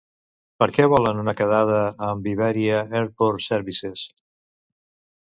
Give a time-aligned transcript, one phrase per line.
[0.61, 4.07] Per què volen una quedada amb Ibèria Airport Services?